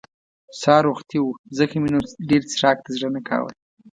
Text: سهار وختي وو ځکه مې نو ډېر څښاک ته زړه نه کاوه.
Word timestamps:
سهار 0.61 0.85
وختي 0.91 1.17
وو 1.19 1.39
ځکه 1.57 1.75
مې 1.81 1.89
نو 1.93 1.99
ډېر 2.29 2.41
څښاک 2.49 2.77
ته 2.85 2.89
زړه 2.95 3.09
نه 3.15 3.21
کاوه. 3.27 3.51